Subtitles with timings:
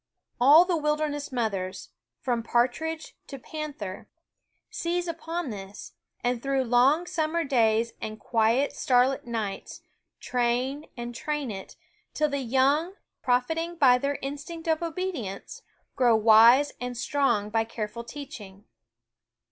[0.39, 1.89] All the wil derness mothers,
[2.21, 5.93] from partridge to panther, /^ W SCHOOL OF seize upon this
[6.23, 9.27] and through long summer On /h lifov ^ a y s anc *^^ staru 't
[9.29, 9.81] nights
[10.19, 15.61] train and train y un g> profiting by their instinct of obedience,
[15.95, 18.65] grow wise and strong by careful teaching.